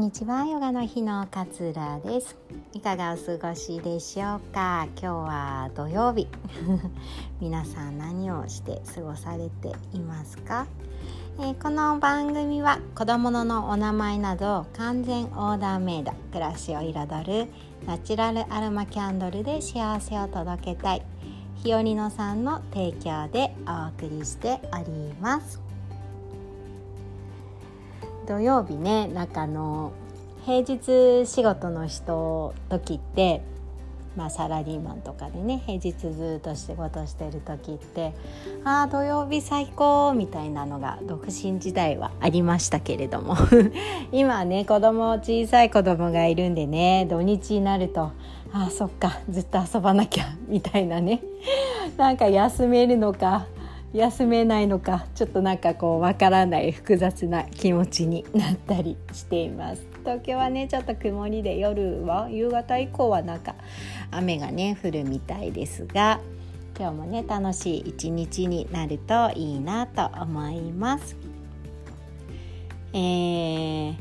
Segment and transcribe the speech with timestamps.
[0.00, 0.46] んにちは。
[0.46, 2.34] ヨガの日の勝浦です。
[2.72, 4.88] いかがお過ごしでしょうか？
[4.96, 6.26] 今日は土曜日。
[7.38, 10.66] 皆さん何をして過ごされていますか、
[11.38, 17.52] えー、この番組は子供ののお名前など完全オーダーメイド暮らしを彩る
[17.86, 21.02] ナチュラルアロマキャンドルで幸せを届けたい
[21.56, 25.69] ひよりのさんの提供でお送りしております。
[28.30, 29.92] 土曜日ねなんかあの
[30.46, 33.42] 平日仕事の人時って
[34.16, 38.12] まあ、サラリーマンとかでね平日ずっと仕事してる時って
[38.64, 43.36] ああ土曜日最高みたいなのが独身時代はありましたけれども。
[44.10, 48.10] 今ね子供小さい子供がいるんでね土日になると
[48.52, 51.22] ああそっかずっと遊ばなきゃみたいなね。
[51.96, 53.46] なんか休めるのか
[53.92, 59.84] 休めないのかちょっとなんかこうわからない複雑な気持ちになったりしています。
[60.00, 63.54] 東京はねちょっと曇りで夜は夕方以降はなんか
[64.10, 66.20] 雨がね降るみたいですが
[66.78, 71.16] 今日もね楽しい一日になるといいなと思います。
[72.92, 73.96] えー、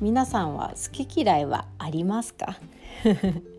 [0.00, 2.58] 皆さんは好き嫌いはありますか？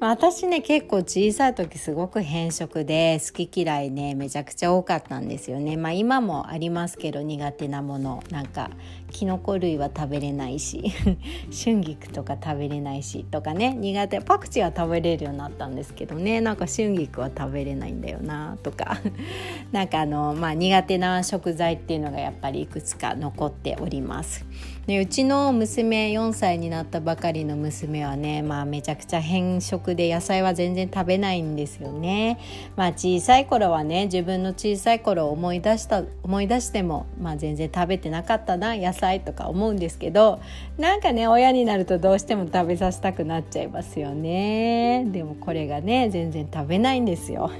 [0.00, 5.76] 私ね結構小さい時すごく偏食で好き嫌いねめちゃくちゃ多かったんですよね。
[5.76, 8.22] まあ今もありますけど苦手なもの。
[8.30, 8.70] なんか
[9.10, 10.92] きのこ類は食べれないし
[11.64, 14.20] 春菊とか食べれないしとかね苦手。
[14.20, 16.40] パクチーは食べれるようになったんですけどね。
[16.40, 18.98] なんか春菊は食べれないんだよなとか。
[19.72, 24.44] なんかあのまあ苦手な食材っていうのがやっぱりいくつか残っております。
[24.86, 32.38] でうちの娘4歳になったばかりの娘はねまあめちゃくちゃ偏食で野菜は全然食べないんですよね。
[32.76, 40.40] まあ小さい頃はね自分の小さい頃を思い出した思い出してもまあ全然食べてなかったな野菜とか思うんですけど
[40.78, 45.04] なんかね親になるとどうしても食べさせたくなっちゃいますよね。
[45.08, 47.50] でもこれがね全然食べないんですよ。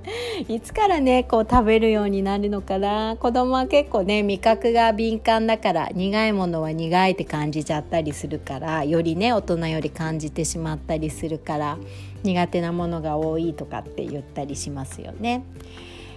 [0.48, 11.73] いつからねこう食べるようになるのかな子供は結構ね味覚が敏感だから苦いものは苦いって感じちゃったりするからよりね大人より感じてしまったりするから
[12.22, 15.44] 苦手なものが多いとかって言ったりしますよね。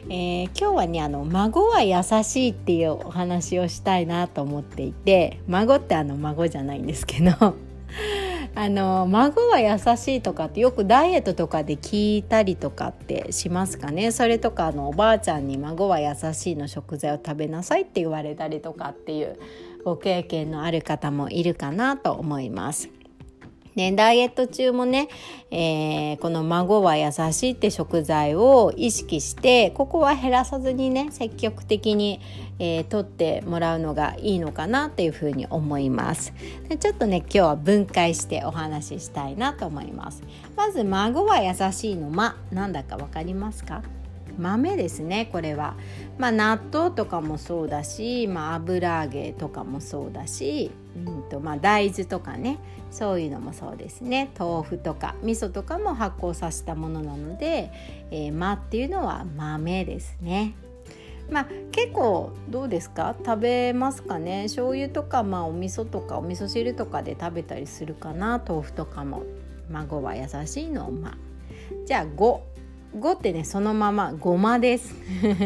[0.10, 7.32] えー、今日はねあの孫は優しいっていうお話をしたいなと思っていて孫ってあの孫じゃないんですけど
[8.56, 19.38] あの孫は優しいとかってよくダイエットとかで聞いたりとかってしますかねそれとかあのおばあちゃんに孫は優しいの食材を食べなさいって言われたりとかっていう
[19.84, 22.90] ご経験のある方もいるかなと思います。
[23.78, 25.08] ね、ダイエット中もね、
[25.52, 32.20] えー、この孫は優しいって食材を意識してここは減らさずにね積極的に、
[32.58, 36.34] えー、取ってもらうのがいいのかなっていうふうに思います。
[36.68, 40.24] でちょっとね今日は分解してお話ししたいなと思います。
[40.56, 43.84] まず孫は優しいの「ま」なんだか分かりますか？
[44.38, 45.76] 豆ですねこれは、
[46.18, 52.60] まあ、納豆とかもそうだし、まあ、油揚げとかもそうだし、うんとまあ、大豆とかね
[52.92, 54.32] そういうのもそうですね。
[54.40, 57.72] 豆腐とか味噌とかも発酵させたものなので
[58.12, 60.54] 「えー、ま」っていうのは豆ですね。
[61.30, 63.14] まあ、結構どうですか？
[63.26, 64.44] 食べますかね？
[64.44, 68.42] 醤油とか、まあ、お味噌とかお味噌汁とかで食べたりするかな？
[68.48, 69.24] 豆腐とかも。
[69.70, 70.90] 孫は優しいの？
[70.90, 71.18] ま
[71.86, 72.06] じゃあ
[72.98, 74.96] 5ってねそのままごまです。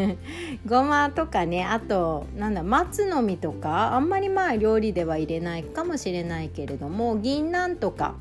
[0.66, 8.14] ごまとかねあとなんだ松の実とかあんまりまあ料理では入れないかもしれないけれども銀杏とか、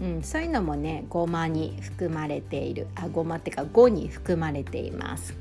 [0.00, 2.86] うん、そういうのもねごまに含まれている。
[2.94, 5.34] あごまってか5に含まれています。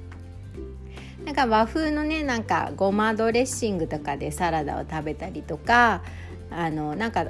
[1.25, 6.01] なんか和風のねなんかごまドレッシングとかでサラダを食べたりとか
[6.49, 7.25] あのなんか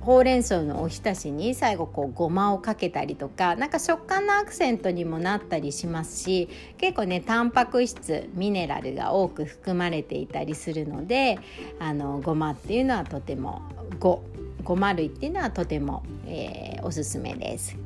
[0.00, 6.48] ほうれん草のおひたしに最後こうごまをかけたりとかなんか食感のアクセントにもなったりしますし
[6.78, 11.38] 結構ねタンパク質ミネラルが多く含まれていたりするので
[11.78, 13.62] あのごまっていうのはとても
[13.98, 14.22] ご
[14.64, 17.76] ごま類っていうのはとても、えー、おすすめです。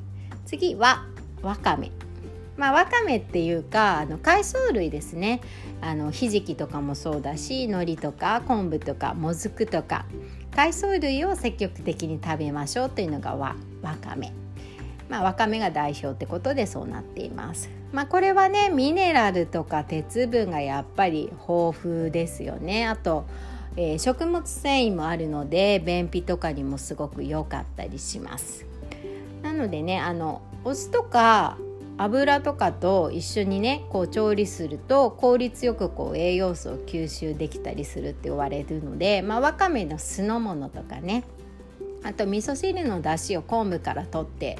[0.46, 1.06] 次は
[1.42, 1.90] わかめ
[2.56, 5.40] まあ、わかめっていうかあの海藻類ですね
[5.80, 10.04] あのひじきとかもそうだし海苔とか昆布とかもずくとか
[10.54, 14.32] 海藻類を積極的に食べましょうというのがわわかめ。
[15.08, 17.68] まあ、わかめが代表ってことでそうなっています。
[17.92, 22.86] まあ、これはねミネラルとか鉄分がやっぱり豊富ですよね。
[22.86, 23.26] あと、
[23.76, 28.64] えー、食物繊維もあるので便秘とかにもすごく良かったりします。
[29.42, 31.58] なのでねあのお酢とか
[31.98, 41.24] 油とかと一緒にねこう調理すると効率よくこう栄養素を吸収できたりするって言われるので、まあ、わかめの酢の物とかね
[42.02, 44.58] あと味噌汁の出汁を昆布から取って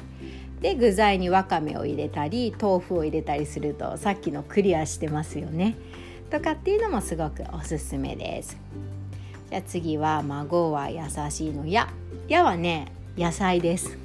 [0.61, 5.75] で具材にわかめを入れたり豆腐を入れたりするとさっきのクリアしてますよね。
[6.29, 8.57] とかっていうのもすごくおすすめです。
[9.49, 11.89] じゃあ次は「孫は優しいのや」
[12.29, 13.97] 「や」はね野菜です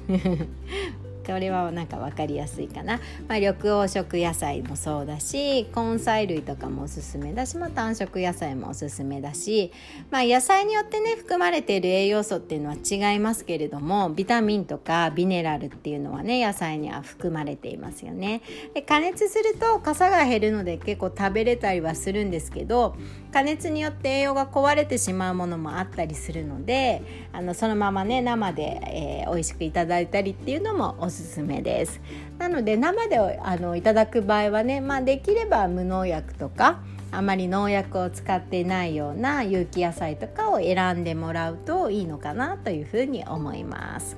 [1.31, 2.97] これはなんか分かりやすいかな、
[3.27, 9.71] まあ、緑黄色野菜もそうだし根菜類とかもおすすめだし、まあ、単色野菜もおすすめだし、
[10.11, 18.41] まあ、野菜によってね含まれている栄養素っていうのは違いますけれどもビタミンとかビネラルっていうのはね野菜には含まれていますよね。
[18.73, 22.95] で加熱すると傘が減るので結構食べれたりはするんですけど
[23.31, 31.99] 加熱によって栄養が壊れてしまうものもあったりするのであのそのままね生で、えー、美味しくいただいたりっていうのもおすすすめです。
[32.37, 36.79] なので生であのいただく場合はね、まあ、できれば無農薬とか
[37.11, 44.15] あまり農薬を使っていないような有機野菜とかを選んでもらうといいのかなというふうに思います。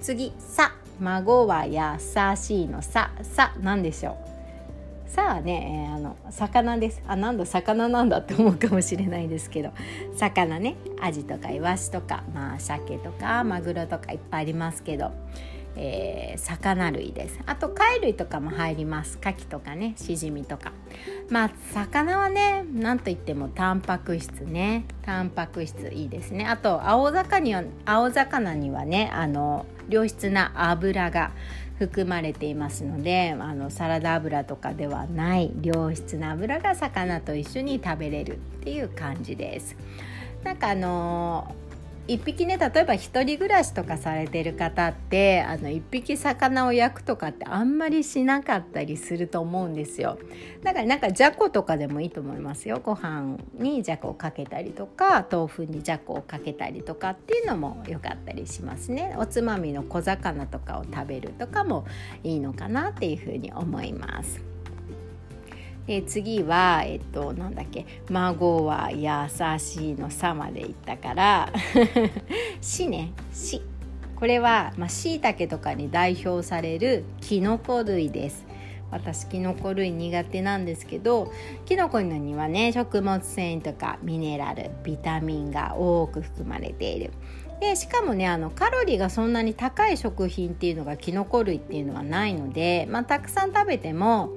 [0.00, 1.80] 次「さ」孫は優
[2.36, 4.30] しいのさ「さ」何でしょう。
[5.10, 7.02] さあね、えー、あの魚です。
[7.04, 9.72] あなんだ魚なんだって思うかもしれないですけど。
[10.16, 10.76] 魚ね。
[11.02, 15.10] アジとかイワシとかまあ鮭とかマグロとかいっぱいありますけど、
[15.76, 17.38] えー、魚類です。
[17.46, 19.18] あと貝類とかも入ります。
[19.20, 20.72] 牡蠣とかねしじみとか。
[21.30, 24.84] まあ魚はね何といってもタンパク質ね。
[25.02, 26.46] タンパク質いいですね。
[26.46, 31.32] あと青魚には青魚にはねあの良質な油が
[31.78, 39.76] 含まれていますのであのサラダ油とかではない良質な油が魚と一緒に食べれるっていう感じです。
[40.44, 41.54] なんかあの
[42.08, 50.18] 1匹ね例えば1人暮らしとかされてる方ってあの1匹魚を焼くとかってあんまりしなかったりすると思うんですよ。
[50.62, 52.80] だからなんかじゃことかでもいいと思いますよ。
[52.82, 59.14] ご飯にじゃこをかけたりとか豆腐にじゃこをかけたりとかっていうのも良かったりしますね。
[59.18, 61.86] おつまみの小魚とかを食べるとかも
[62.24, 64.49] いいのかなっていうふうに思います。
[65.92, 69.08] え次はえっとなんだっけ「孫は優
[69.58, 71.52] しい」の「さ」までいったから
[72.62, 73.60] 「し」ね「し」
[74.14, 78.46] これはしいたけとかに代表されるきのこ類です。
[78.92, 81.32] 私きのこ類苦手なんですけど
[81.64, 87.10] きのこにはね食物繊維とかミネラルビタミンが多く含まれている。
[87.60, 94.30] でしかもねあのカロリーがそんなに高い食品っていうのがきのこ類っていうのはないので、まあ、たくさん食べても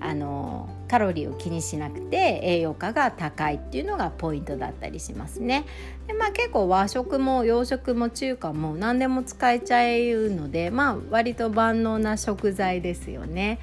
[0.00, 5.64] あのカロリーを気にしなくて栄養価が高いっていうのがポイントだったりしますね。
[6.06, 13.58] でまあ、結構和食も洋食も中華も何でも使えちゃうので、まあ、割と万能な食材ですよね。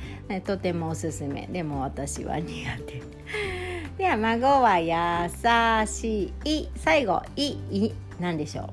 [0.45, 2.49] とてもおすすめでも私は苦
[2.85, 3.01] 手。
[3.97, 8.65] では孫は優しい最後「い」い何でしょう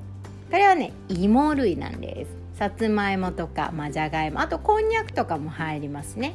[0.51, 6.33] これはね芋類なんですさつまいもとか、まあ、じゃがいもあとこんにゃくとかも入りますね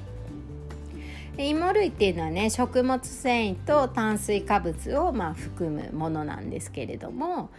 [1.39, 7.51] 芋類っていうのはね食物繊維と炭水化物をまあ含むものなんですけれども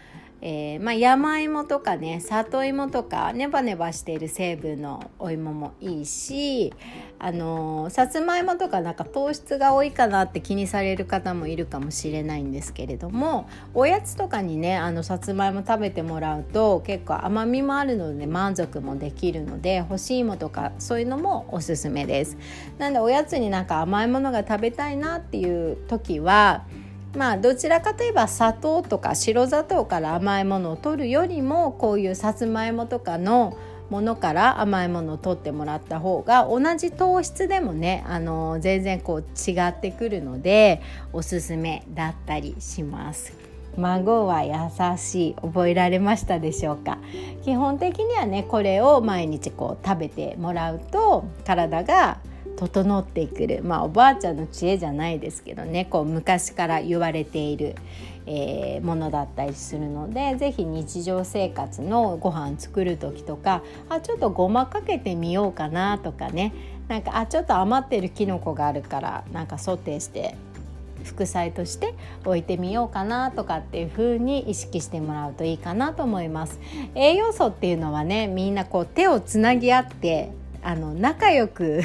[0.41, 6.73] えー、まあ、山芋とかね里芋とかネバネバしている成分のお芋もいいし
[7.17, 22.37] あのー、さつまいもとかなんか糖質が多いかなって気にされる方もいるかもしれないんですけれどもおやつとかにねあのさつまいも食べてもらうと結構甘みもあるので満足もできるので干し芋とかそういうのもおすすめです。
[22.77, 26.65] なんでおやつになんか甘いものが食べたいなっていう時は
[27.15, 33.57] まあどちらかといえば砂糖とか白砂糖から甘いものを取るよりもこういうさつまいもとかの
[33.89, 40.81] ものから甘いものを取ってもらった方が同じ糖質でもねあの全然こう違ってくるので
[41.13, 43.33] おすすめだったりします。
[43.77, 44.53] 孫は優
[44.97, 46.97] しい覚えられましたでしょうか？
[47.43, 52.17] 基本的にはねこれを毎日こう食べてもらうと体が
[52.57, 53.61] 整ってくる。
[53.63, 55.85] まあおばあちゃんの知恵じゃないですけどね。
[55.85, 57.75] こう昔から言われている、
[58.25, 66.53] えー、ものだったりするので是非日常生活のご飯作る時とかあちょっとごまかけてみようかなとかね。
[66.87, 70.35] なんかあちょっと余ってるきのこがあるからなんかソテーして
[71.03, 71.93] 副菜として
[72.25, 76.59] 置いてみようかなとかっていう風に意識してもらうといいかなと思います。
[76.95, 80.31] 栄養素っていうのはねみんなこう手をつなぎ合って
[80.63, 81.81] あの仲良く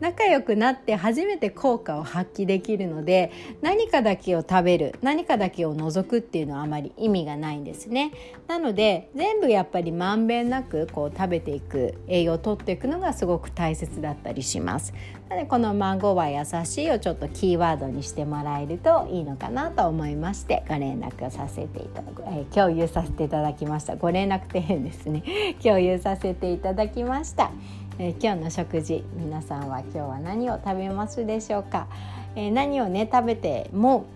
[0.00, 8.12] 仲良くなって初めて効果を発揮できるので何かだけを食べる何かだけを除くっていうのはあまり意味がないんですね。
[8.46, 14.92] なので全部やっぱりまんべんなくこう食べていく栄養をとっていくのがすごく大切だったりします。
[15.28, 23.96] なのでこの「孫は優しい」をちょっとキーワードにしてもらえるといいのかなと思いましてご連絡させていただく、えー、共有させていただきました。
[23.96, 25.22] ご連絡って変ですね。
[25.62, 27.50] 共有させていただきました、
[27.98, 31.86] えー、今日の食事皆さんは今日は何を食べますでしょうか、
[32.34, 34.06] えー、何をね食べても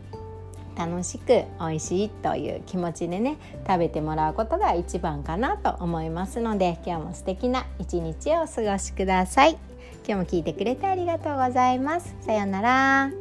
[0.77, 9.59] 楽しく美味しいという気持ちでね食べてもらうことが一番かなと思いますので今日も素敵な一日をお過ごしください。
[10.07, 12.17] 今日も聞いてくれてありがとうございます。
[12.21, 13.20] さようなら。